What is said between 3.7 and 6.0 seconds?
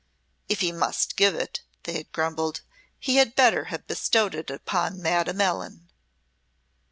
bestowed it upon Madame Ellen."